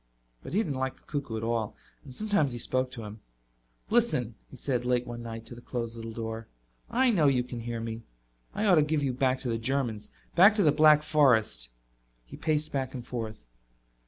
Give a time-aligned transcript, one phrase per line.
[0.41, 1.75] But he didn't like the cuckoo at all.
[2.03, 3.19] And sometimes he spoke to him.
[3.91, 6.47] "Listen," he said late one night to the closed little door.
[6.89, 8.01] "I know you can hear me.
[8.55, 11.69] I ought to give you back to the Germans back to the Black Forest."
[12.25, 13.45] He paced back and forth.